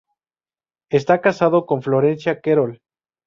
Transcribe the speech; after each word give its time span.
Esta 0.89 1.21
casado 1.21 1.67
con 1.67 1.83
Florencia 1.83 2.41
Querol. 2.41 2.81